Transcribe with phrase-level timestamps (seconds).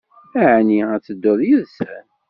[0.53, 2.05] Ɛni ad tedduḍ yid-sen?